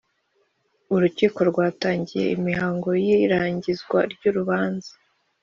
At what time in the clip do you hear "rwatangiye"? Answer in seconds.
1.49-2.25